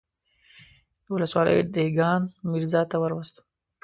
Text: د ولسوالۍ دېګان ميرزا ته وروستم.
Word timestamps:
د 1.03 1.05
ولسوالۍ 1.15 1.57
دېګان 1.73 2.21
ميرزا 2.51 2.81
ته 2.91 2.95
وروستم. 3.03 3.45